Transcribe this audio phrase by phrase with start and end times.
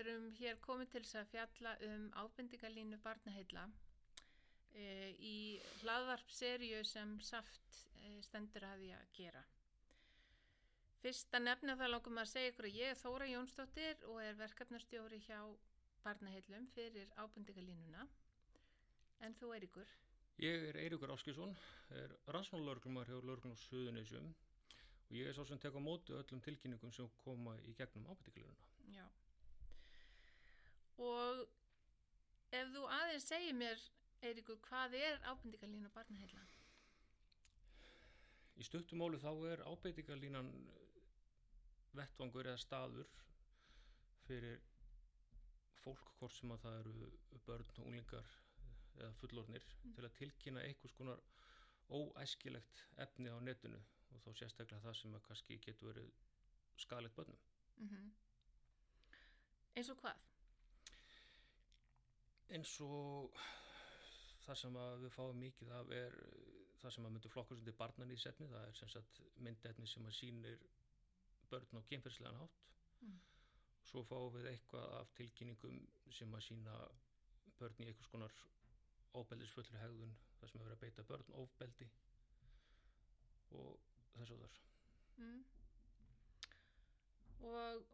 [0.00, 3.68] erum hér komið til þess að fjalla um ábendingalínu barnaheilla
[4.74, 4.86] e,
[5.18, 5.36] í
[5.82, 9.44] hlaðvarpserju sem Saft e, stendur að því að gera.
[11.02, 14.38] Fyrst að nefna það langum að segja ykkur að ég er Þóra Jónsdóttir og er
[14.40, 15.38] verkefnarstjóri hjá
[16.02, 18.06] barnaheillum fyrir ábendingalínuna.
[19.26, 19.94] En þú er ykkur?
[20.42, 21.54] Ég er Eiríkur Áskísson,
[21.90, 24.28] er rannsónalörglumar hjá Lörglum og Suðunisjum
[25.08, 28.68] og ég er svo sem tek á móti öllum tilkynningum sem koma í gegnum ábættikliruna.
[28.94, 29.06] Já.
[30.98, 31.44] Og
[32.58, 33.82] ef þú aðeins segir mér,
[34.26, 36.42] Eiríkur, hvað er ábendingalína barnaheilla?
[38.58, 40.48] Í stuttumáli þá er ábættikalínan
[41.94, 43.12] vettvangur eða staður
[44.26, 44.58] fyrir
[45.84, 47.10] fólk hvort sem að það eru
[47.46, 48.32] börn og unglingar
[48.98, 49.92] eða fullornir mm.
[49.94, 51.22] til að tilkynna einhvers konar
[51.88, 53.78] óæskilegt efni á netinu
[54.12, 56.10] og þá sérstaklega það sem að kannski getur verið
[56.78, 57.38] skadalegt börnum.
[57.78, 58.10] Mm -hmm.
[59.76, 60.27] Eins og hvað?
[62.56, 63.34] Eins og
[64.46, 66.14] það sem við fáum mikið af er
[66.80, 69.88] það sem að myndu flokkur sem til barnan í setni, það er sem sagt myndetni
[69.90, 70.62] sem að sínir
[71.50, 72.62] börn á kemferðslegan hátt.
[73.04, 73.18] Mm.
[73.88, 75.78] Svo fáum við eitthvað af tilkynningum
[76.12, 76.78] sem að sína
[77.58, 78.34] börn í einhvers konar
[79.18, 81.88] óbeldisfullri hegðun þar sem hefur að beita börn ofbeldi
[83.58, 83.78] og
[84.18, 84.58] þess og þar
[85.22, 85.38] mm.
[87.50, 87.86] og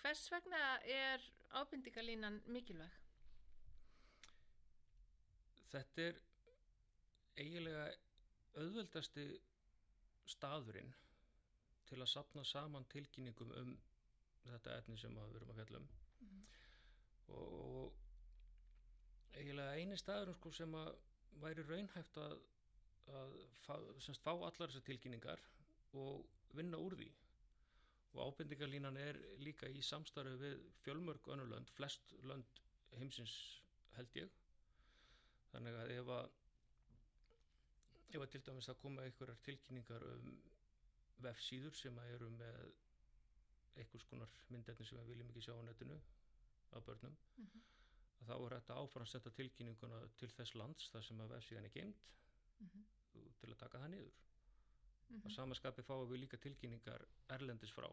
[0.00, 0.64] hvers vegna
[0.96, 2.98] er ábindingalínan mikilvæg?
[5.70, 6.20] Þetta er
[7.40, 7.84] eiginlega
[8.58, 9.26] auðveldasti
[10.30, 10.90] staðurinn
[11.90, 13.76] til að sapna saman tilkynningum um
[14.46, 15.88] þetta etni sem við erum að fjalla um.
[16.20, 16.42] Mm.
[17.36, 17.94] og
[19.38, 20.90] eiginlega eini staður sko, sem að
[21.42, 22.36] væri raunhæft að,
[23.20, 25.42] að fá, semst, fá allar þessar tilkynningar
[26.00, 26.26] og
[26.58, 27.08] vinna úr því.
[28.10, 32.62] Og ábendingarlínan er líka í samstarfi við fjölmörg önnulönd, flest lönd
[32.98, 33.34] heimsins
[33.94, 34.40] held ég
[35.52, 36.30] þannig að ef að
[38.10, 40.30] ef að til dæmis að koma einhverjar tilkynningar um
[41.26, 42.62] vefsíður sem að eru með
[43.80, 46.00] einhvers konar myndetni sem við viljum ekki sjá á netinu
[46.70, 47.68] af börnum mm -hmm
[48.30, 51.74] þá er þetta áfram að setja tilkynninguna til þess lands þar sem að vefsíðan er
[51.76, 52.08] geimt
[52.60, 52.84] mm -hmm.
[53.40, 55.24] til að taka það niður mm -hmm.
[55.24, 57.06] og samanskapi fáum við líka tilkynningar
[57.36, 57.88] erlendis frá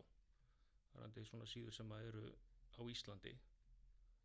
[0.93, 2.25] það er svona síður sem að eru
[2.79, 3.37] á Íslandi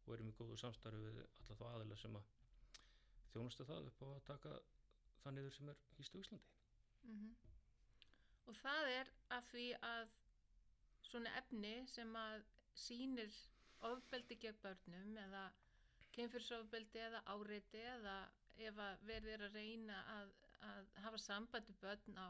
[0.07, 2.25] og erum í góðu samstarfi við alla þá aðila sem að
[3.33, 4.53] þjónustu það upp á að taka
[5.23, 6.53] það niður sem er hýst á Íslandi
[7.03, 7.35] mm -hmm.
[8.51, 10.15] og það er að því að
[11.11, 12.45] svona efni sem að
[12.75, 13.35] sínir
[13.89, 15.43] ofbeldi gegn börnum eða
[16.17, 18.17] kemfyrsofbeldi eða áreiti eða
[18.69, 20.33] ef að verður að reyna að,
[20.71, 22.29] að hafa sambandi börn á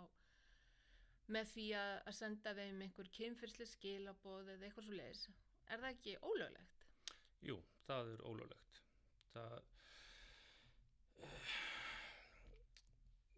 [1.32, 5.26] með því að, að senda þeim einhver kemfyrsli skilaboð eða eitthvað svo leiðis.
[5.70, 6.86] Er það ekki ólöglegt?
[7.46, 8.80] Jú, það er ólöglegt.
[9.32, 9.54] Það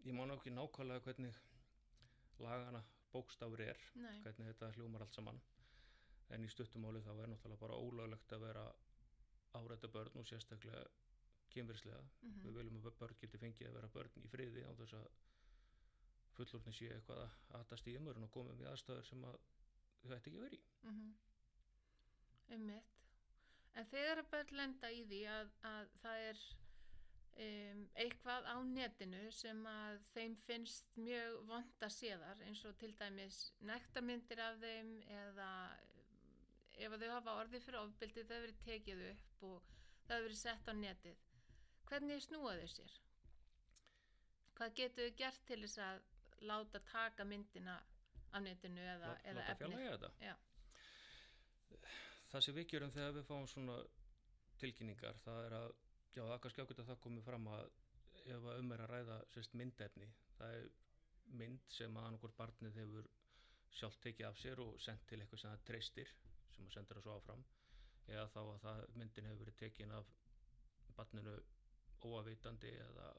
[0.05, 1.35] ég má náttúrulega ekki nákvæmlega hvernig
[2.39, 2.81] lagana
[3.11, 4.21] bókstafur er, Nei.
[4.21, 5.41] hvernig þetta hljómar allt saman
[6.33, 8.65] en í stuttumáli þá er náttúrulega bara ólöglegt að vera
[9.55, 10.83] áræta börn og sérstaklega
[11.49, 12.01] kemverslega.
[12.01, 12.43] Mm -hmm.
[12.45, 15.07] Við viljum að börn geti fengið að vera börn í friði á þess að
[16.35, 19.37] fullorni sé eitthvað að aðtast í umörun og komum í aðstæður sem að
[20.03, 20.63] þau ætti ekki verið í.
[20.83, 21.15] Mm -hmm.
[22.55, 22.91] Ummitt.
[23.75, 26.37] En þegar að börn lenda í því að, að það er
[27.35, 32.93] um, eitthvað á netinu sem að þeim finnst mjög vond að séðar eins og til
[32.99, 35.51] dæmis nektarmyndir af þeim eða
[36.75, 39.71] ef þau hafa orði fyrir ofbildi hefur verið tekið upp og
[40.09, 41.23] hefur verið sett á netið
[41.89, 42.97] hvernig snúa þau sér?
[44.55, 46.03] Hvað getur þau gert til þess að
[46.49, 47.75] láta taka myndina
[48.31, 50.33] á netinu eða, Lá, eða efni?
[52.31, 53.77] Það sem við gerum þegar við fáum svona
[54.59, 55.75] tilkynningar það er að,
[56.15, 57.65] já það er kannski ákveðt að það komi fram að
[58.25, 60.07] ef að um er að ræða sérst myndefni,
[60.37, 60.69] það er
[61.39, 63.09] mynd sem að annarkur barnið hefur
[63.75, 66.13] sjálf tekið af sér og sendt til eitthvað sem það treystir
[66.55, 67.43] sem að senda það svo áfram
[68.05, 70.13] eða þá að það myndin hefur verið tekin af
[70.95, 71.35] barninu
[72.05, 73.09] óavitandi eða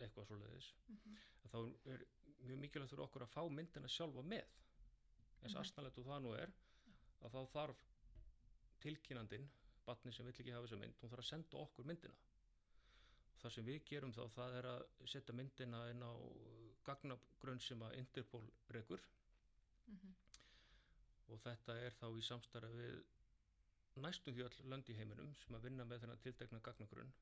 [0.00, 1.16] eitthvað svo leiðis mm -hmm.
[1.52, 1.58] þá
[1.94, 2.04] er
[2.46, 4.46] mjög mikilvægt fyrir okkur að fá myndina sjálfa með
[5.42, 5.60] eins mhm.
[5.60, 6.52] aðsnalegt og það nú er
[7.20, 7.84] að þá þarf
[8.80, 9.50] tilkynandin
[9.86, 12.16] barni sem vill ekki hafa þessa mynd hún þarf að senda okkur myndina.
[13.34, 14.82] Og það sem við gerum þá það er að
[15.14, 16.12] setja myndina inn á
[16.84, 18.44] gagnagrunn sem að Interpol
[18.76, 19.02] rekur.
[19.86, 20.18] Mm -hmm
[21.30, 25.66] og þetta er þá í samstarfi við næstum því all lönd í heiminum sem að
[25.68, 27.12] vinna með þennan tiltegna gagnagrunn.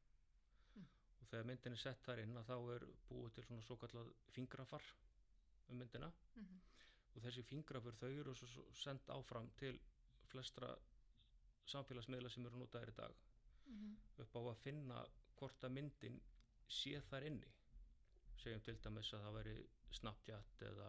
[0.76, 0.87] Mm.
[1.20, 4.12] og þegar myndin er sett þar inn að þá er búið til svona svo kallað
[4.37, 4.84] fingrafar
[5.69, 6.11] um myndina.
[6.37, 6.61] Mm -hmm.
[7.14, 9.81] og þessi fingrafur þau eru svo sendt áfram til
[10.31, 10.76] flestra
[11.73, 13.19] samfélagsmiðla sem eru notaðir í dag.
[13.69, 15.03] Mhm, upp á að finna
[15.38, 16.20] hvort að myndin
[16.69, 17.50] sé þar inni.
[18.38, 19.59] Segjum til dæmis að það veri
[19.99, 20.88] Snapchat eða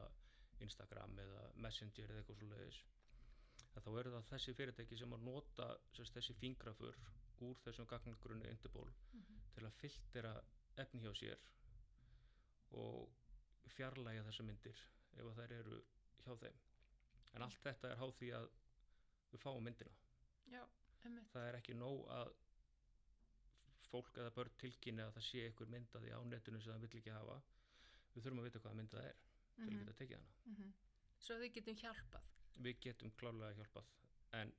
[0.59, 2.79] Instagram eða Messenger eða eitthvað svo leiðis
[3.79, 6.97] þá eru það þessi fyrirtæki sem að nota sérst, þessi fingrafur
[7.45, 10.33] úr þessum gagnagrunni Interpol mhm, til að filtera
[10.83, 11.45] efni hjá sér
[12.79, 14.83] og fjarlæga þessar myndir
[15.15, 15.79] ef að þær eru
[16.25, 16.59] hjá þeim.
[17.37, 18.47] En allt þetta er háð því að
[19.31, 19.95] við fáum myndina
[21.09, 22.31] einmitt, það er ekki nóg að
[23.89, 27.15] fólk eða börn tilkynni að það sé einhver myndaði á netinu sem það vill ekki
[27.15, 27.37] hafa
[28.13, 29.21] við þurfum að vita hvaða mynda það er
[29.59, 30.73] til að mhm, geta tekið hana mhm.
[31.19, 32.27] Svo við getum hjálpað.
[32.63, 33.89] við getum klálega hjálpað
[34.39, 34.53] en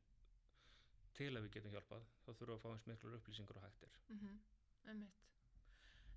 [1.17, 3.87] til að við getum hjálpað þá þurfum við að fá eins miklar upplýsingur og hægt
[3.89, 4.41] er Mm
[4.89, 5.27] Einmitt.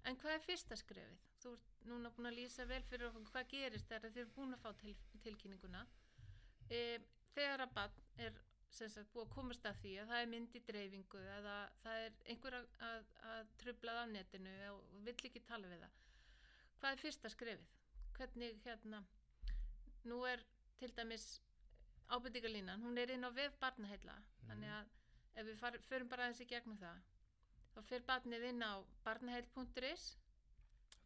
[0.07, 1.25] En hvað er fyrsta skrefið?
[1.41, 4.55] Þú ert núna búin að lýsa vel fyrir okkur hvað gerist þegar þið eru búin
[4.55, 4.95] að fá til,
[5.25, 5.83] tilkynninguna.
[6.71, 6.79] E,
[7.35, 8.39] þegar að bann er
[8.77, 12.17] sagt, búið að komast að því að það er mynd í dreifingu eða það er
[12.33, 16.01] einhver að, að, að trublað á netinu og vill ekki tala við það.
[16.79, 17.71] Hvað er fyrsta skrefið?
[18.17, 19.03] Hvernig hérna,
[20.09, 20.43] nú er
[20.81, 21.27] til dæmis
[22.13, 24.17] ábyrtingalínan, hún er inn á vef barnaheilla,
[24.47, 24.91] þannig að
[25.39, 26.99] ef við far, förum bara aðeins í gegnum það
[27.73, 28.73] þá fyrir barnið inn á
[29.05, 30.03] barnaheill.is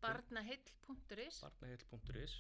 [0.04, 2.36] barnaheill.is barnaheill.is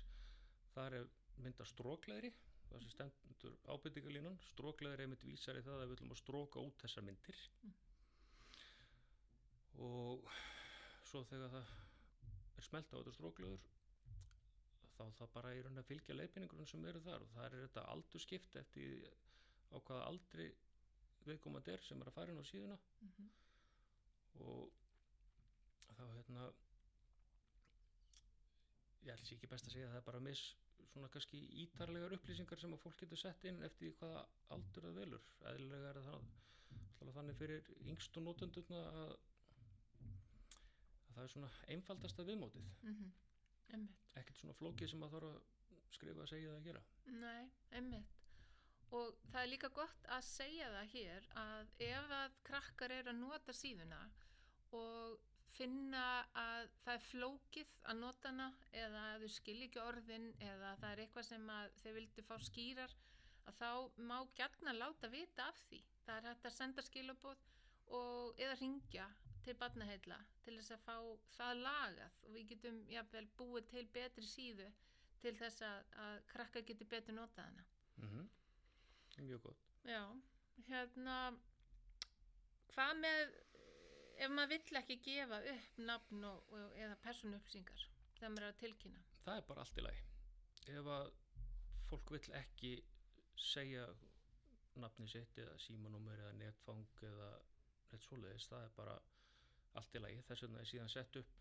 [0.73, 1.07] þar er
[1.43, 2.33] mynda strókleðri
[2.69, 6.63] það sem stendur ábyrtingalínan strókleðri er mynd vísar í það að við ætlum að stróka
[6.67, 7.73] út þessar myndir Mm.
[9.87, 10.29] og
[11.05, 11.73] svo þegar það
[12.57, 13.65] er smelt á þetta strókleður
[14.97, 17.83] þá það bara í raun að fylgja leiðbynningunum sem eru þar og það er þetta
[17.93, 18.95] aldurskipt eftir
[19.69, 20.47] á hvaða aldri
[21.27, 23.29] viðkomandi er sem er að fara inn á síðuna mm -hmm.
[24.47, 24.71] og
[25.97, 26.47] þá hérna
[29.07, 30.41] ég held sér ekki best að segja að það er bara mis
[30.93, 34.25] svona kannski ítarlegar upplýsingar sem að fólk getur sett inn eftir hvaða
[34.55, 35.29] aldur það velur.
[35.51, 36.19] Eðlilega er það
[36.97, 39.15] þannig, þannig fyrir yngstu nótendurna að,
[40.07, 42.75] að það er svona einfaldasta viðmótið.
[42.83, 43.07] Mm
[43.73, 44.03] einmitt.
[44.17, 46.83] Ekkert svona flókið sem að þarf að skrifa að segja það að gera.
[47.21, 47.49] Nei,
[47.79, 48.13] einmitt.
[48.97, 53.19] Og það er líka gott að segja það hér að ef að krakkar eru að
[53.19, 53.99] nota síðuna
[54.77, 55.17] og
[55.55, 56.03] finna
[56.37, 58.47] að það er flókið að nota hana
[58.83, 61.51] eða þau skilja ekki orðin eða það er eitthvað sem
[61.81, 62.95] þau vildu fá skýrar
[63.47, 63.69] að þá
[64.09, 65.81] má gætna láta vita af því.
[66.05, 67.45] Það er hægt að senda skilabóð
[67.97, 69.07] og eða ringja
[69.45, 70.97] til barnaheilla til þess að fá
[71.37, 72.17] það lagað.
[72.25, 74.67] Og við getum jafnvel búið til betri síðu
[75.21, 77.69] til þess að, að krakkar geti betur notað hana.
[77.97, 78.27] Mm
[79.17, 79.61] mjög gott.
[79.87, 80.03] Já,
[80.67, 81.15] hérna
[82.73, 83.31] hvað með
[84.17, 87.85] ef maður vill ekki gefa upp nafn og, og, eða persónuupplýsingar
[88.17, 89.03] þegar maður er að tilkynna.
[89.25, 90.03] Það er bara allt í lagi.
[90.77, 91.11] Ef að
[91.89, 92.71] fólk vill ekki
[93.37, 93.85] segja
[94.81, 97.29] nafni sitt eða símanúmer eða netfang eða
[97.91, 98.97] neitt svoleiðis, það er bara
[99.79, 101.33] allt í lagi, þess vegna er síðan sett upp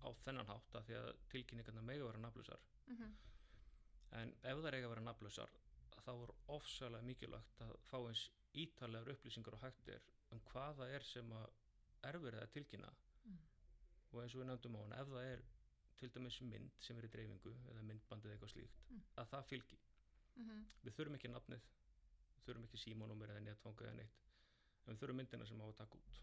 [0.00, 2.62] á þennan hátt að því að tilkynningarna mega vera nafnlausar.
[2.86, 3.16] Mm -hmm.
[4.20, 5.50] en ef það eiga að vera nafnlausar
[6.04, 8.24] þá er ofsalega mikilvægt að fá eins
[8.62, 11.59] ítarlegar upplýsingar og hægt er um hvaða er sem að
[12.08, 12.92] erfir það að tilkynna.
[13.24, 13.40] Mm.
[14.12, 15.42] og eins og við nefndum á hann ef það er
[16.00, 19.02] til dæmis mynd sem er í dreifingu eða myndbandið eitthvað slíkt Mm.
[19.16, 19.78] að það fylgi,
[20.36, 21.60] Mm við þurfum ekki nafnið
[22.36, 24.24] við þurfum ekki símanúmer eða netfanga eða neitt
[24.86, 26.20] en við þurfum myndina sem á að taka út.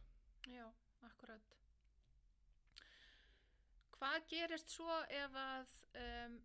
[0.48, 0.66] Já,
[1.02, 1.54] akkurat.
[3.98, 6.36] Hvað gerist svo ef að um,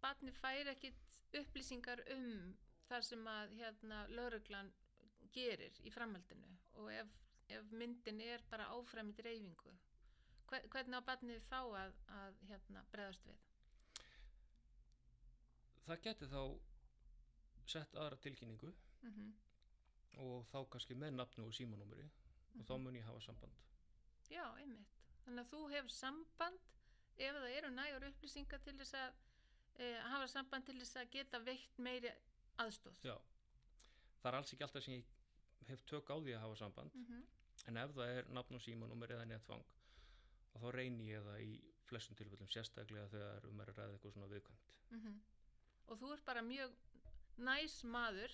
[0.00, 2.54] barni fær ekkit upplýsingar um
[2.88, 4.70] það sem að hérna lauruglan
[5.34, 6.54] gerir í framhaldinu?
[6.80, 7.12] Og ef,
[7.58, 9.72] ef myndin er bara áfram í dreifingu
[10.50, 13.38] hver, hvernig á barnið þá að, að hérna, breðast við?
[15.86, 16.42] það geti þá
[17.66, 19.30] sett aðra tilkynningu Mm -hmm.
[20.22, 22.10] og þá kannski með nafnu og símanúmeri
[22.58, 23.52] og þá mun ég hafa samband
[24.30, 24.98] Já, einmitt.
[25.24, 26.60] Þannig að þú hefur samband
[27.16, 29.14] ef það eru nægur upplýsingar til þess að
[29.78, 32.12] e, hafa samband til þess að geta veitt meiri
[32.62, 33.00] aðstóð.
[33.02, 33.16] Já,
[34.22, 35.04] það er alls ekki alltaf sem ég
[35.72, 37.22] hef tök á því að hafa samband Mm -hmm.
[37.68, 39.64] En ef það er nafn og símanúmer eða netfang
[40.54, 41.50] og þá reyni ég það í
[41.90, 45.20] flestum tilfellum sérstaklega þegar um er að ræða eitthvað svona viðkvæmt Mhm.
[45.90, 46.72] Og þú ert bara mjög
[47.38, 48.32] næs maður.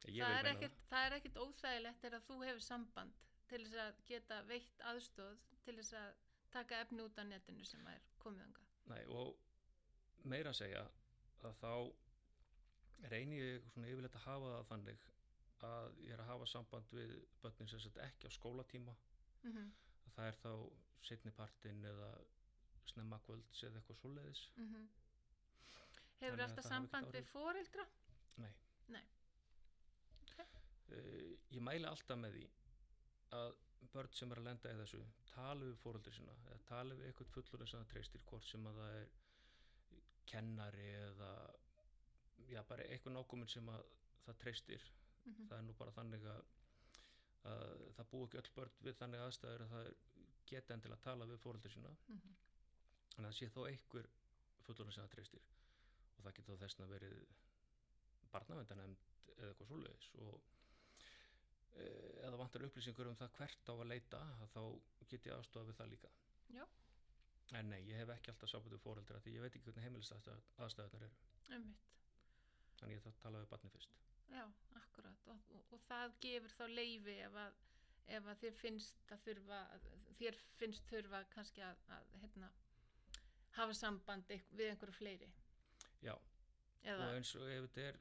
[0.00, 3.12] Það er, ekkit, það er ekkit óþægilegt er að þú hefur samband
[3.48, 6.14] til þess að geta veitt aðstóð til þess að
[6.50, 8.64] taka efni út af netinu sem er komið anga.
[8.86, 9.36] Nei, og
[10.24, 10.86] meira að segja
[11.42, 11.92] að þá
[13.12, 15.04] reyni ég svona yfirleitt að hafa það þannig
[15.66, 18.96] að ég er að hafa samband við börnin sem sett ekki á skólatíma
[19.40, 19.68] Mm -hmm.
[20.06, 20.52] að það er þá
[21.08, 22.08] setni partinn eða
[22.84, 24.76] snemma kvölds eða eitthvað svoleiðis Hefur
[26.20, 27.86] Þannig að alltaf það hafi ekkert samband við foreldra?
[28.36, 28.52] Nei.
[28.88, 29.04] Nei.
[30.88, 32.44] Eh, mæli alltaf með því
[33.38, 33.54] að
[33.92, 35.00] börn sem er að lenda í þessu
[35.30, 38.80] tala við fóröldur sína eða tala við eitthvað fullur sem það treystir hvort sem að
[38.80, 39.08] það er
[40.32, 41.30] kennari eða
[42.50, 43.84] já, bara eitthvað nákominn sem að
[44.26, 44.90] það treystir
[45.24, 45.48] Mhm.
[45.48, 46.44] það er nú bara þannig að,
[47.50, 49.90] að það búi ekki öll börn við þannig aðstæður að það
[50.50, 52.34] geta enn til að tala við fóröldur sína Mhm.
[53.18, 54.08] en það sé þó einhver
[54.66, 55.42] fullorinn sem það treystir
[56.18, 57.26] og það getur þá þessna verið
[58.32, 58.98] barnavendanemnd
[59.36, 60.40] eða eitthvað svoleiðis og
[62.26, 64.62] eða vantar upplýsingur um það hvert á að leita að þá
[65.10, 66.10] get ég aðstofa við það líka
[66.54, 66.66] Já.
[67.58, 70.42] en nei, ég hef ekki alltaf við fóreldra því ég veit ekki hvernig heimilistæðunar
[70.94, 71.10] eru
[71.50, 71.86] Einmitt.
[72.80, 73.94] þannig ég þarf að tala við barni fyrst
[74.30, 74.44] Já,
[74.78, 75.26] akkurat.
[75.32, 77.58] Og, og, og það gefur þá leifi ef að,
[78.18, 79.60] ef að þér finnst að þurfa
[80.20, 82.50] þér finnst þurfa kannski að, að hérna,
[83.58, 85.30] hafa samband við einhverju fleiri.
[86.04, 86.14] Já,
[86.82, 88.00] eða, og eins og ef þetta er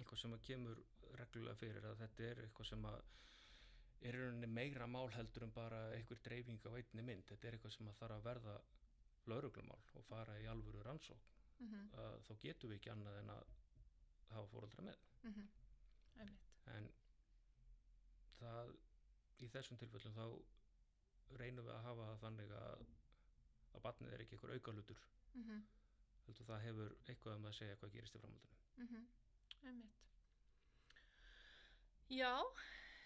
[0.00, 0.84] eitthvað sem kemur
[1.18, 3.00] reglulega fyrir að þetta er eitthvað sem að
[4.00, 7.26] er í rauninni meira mál heldur en bara einhver dreifing á einni mynd.
[7.28, 8.54] Þetta er eitthvað sem að þarf að verða
[9.28, 11.26] lauruglumál og fara í alvöru rannsók
[11.60, 13.54] mm -hmm, þá getum við ekki annað en að
[14.30, 15.48] hafa fóreldra með mm
[16.20, 16.48] einmitt.
[16.74, 16.88] En
[18.40, 18.72] það
[19.44, 22.86] í þessum tilfellum þá reynum við að hafa það þannig að
[23.70, 25.02] að barnið er ekki einhver aukalutur.
[25.34, 25.64] Mm -hmm,
[26.46, 28.56] það hefur eitthvað um að segja hvað gerist í framhaldinu.
[28.76, 29.08] Mm
[29.68, 29.98] einmitt.
[32.10, 32.34] Já,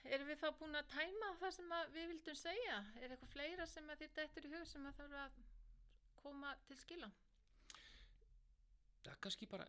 [0.05, 2.79] erum við þá búin að tæma það sem við vildum segja?
[2.97, 5.33] Er eitthvað fleira sem að þér dættur í hug sem að þarf að
[6.23, 7.11] koma til skila?
[9.05, 9.67] það er kannski bara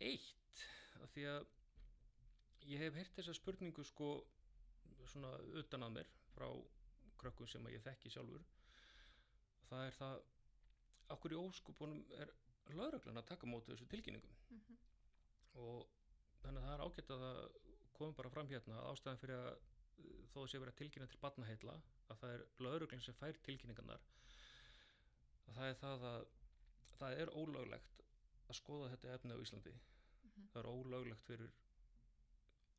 [0.00, 0.64] eitt
[1.02, 1.46] af því að
[2.66, 4.08] ég hef heyrt þessa spurningu sko
[5.08, 6.48] svona utan að mér frá
[7.18, 8.44] krökkum sem ég þekki sjálfur
[9.68, 10.20] það er það
[11.14, 12.32] okkur í óskupunum er
[12.76, 14.76] lauruglan að taka á móti þessu tilkynningum Mm -hmm.
[15.54, 15.88] og
[16.42, 17.38] þannig að það er ágætt að það
[17.92, 21.06] komum bara fram hérna að ástæðan fyrir að uh, þó að sé verið að tilkynna
[21.06, 21.74] til barnaheilla
[22.08, 24.00] að það er lauruglan sem fær tilkynningarnar
[25.48, 26.26] að það er það að
[26.98, 28.04] það er ólöglegt
[28.48, 30.48] að skoða þetta efni á Íslandi Mhm.
[30.52, 31.50] það er ólöglegt fyrir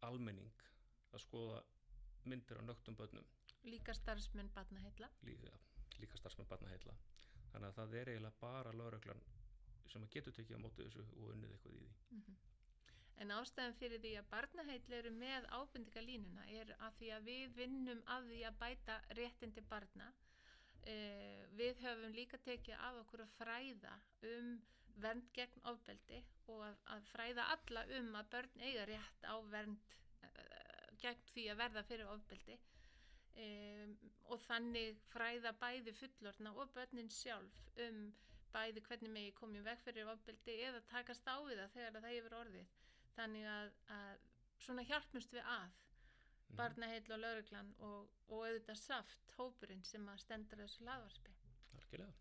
[0.08, 0.52] almenning
[1.14, 1.62] að skoða
[2.26, 3.26] myndir á nögtum börnum
[3.64, 5.10] Líka starfsmenn barnaheilla.
[5.24, 5.52] líka,
[6.00, 6.94] líka starfsmenn barnaheilla
[7.52, 9.22] þannig að það er eiginlega bara lauruglan
[9.90, 12.38] sem að getur tekið á móti þessu og unnið eitthvað í því Mhm.
[13.20, 18.04] En ástæðan fyrir því að barnaheitli eru með ábendingalínuna er að því að við vinnum
[18.08, 20.14] að því að bæta réttindi barna.
[20.88, 24.62] Eh, við höfum líka tekið að okkur að fræða um
[25.04, 26.20] vernd gegn ofbeldi
[26.52, 31.46] og að, að fræða alla um að börn eiga rétt á vernd uh, gegn því
[31.52, 32.58] að verða fyrir ofbeldi.
[33.40, 33.94] Um,
[34.34, 38.02] og þannig fræða bæði fullorna og börnin sjálf um
[38.54, 42.36] bæði hvernig megi komið veg fyrir ofbeldi eða takast á við það þegar það hefur
[42.40, 42.74] orðið
[43.16, 44.26] þannig að, að
[44.66, 45.78] svona hjálpumst við að
[46.50, 46.58] Mhm.
[46.58, 51.34] barnaheill og lauruglan og, og auðvitað saft hópurinn sem að stendur þessu laðvarpi
[51.78, 52.14] Algjörlega,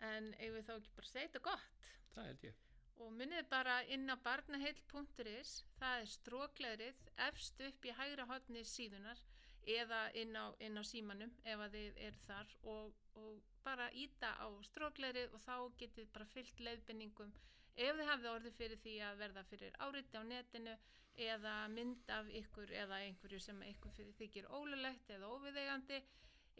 [0.00, 1.90] en eigum við þá ekki bara segja þetta gott?
[2.14, 2.60] Það held ég.
[3.02, 9.22] Og munið bara inn á barnaheill.is það er strókleðrið efst upp í hægra hodni síðunar
[9.64, 14.34] eða inn á, inn á símanum ef að þið eru þar og, og bara íta
[14.36, 17.32] á strókleðrið og þá getið bara fyllt leiðbenningum
[17.74, 20.76] ef þið hafið orðið fyrir því að verða fyrir áriti á netinu
[21.14, 26.02] eða mynd af ykkur eða einhverju sem ykkur fyrir þykir ólulegt eða óviðeigandi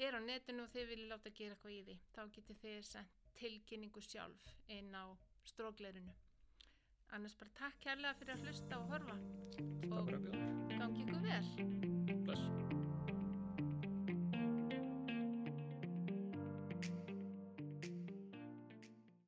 [0.06, 1.96] er á netinu og þið viljið láta gera eitthvað í því.
[2.14, 5.04] Þá getið þið sendt tilkynningu sjálf inn á
[5.44, 6.14] strókleðrinu
[7.14, 9.16] annars bara takk kærlega fyrir að hlusta og horfa.
[9.84, 10.78] Mér.
[10.78, 12.63] gangi ykkur vel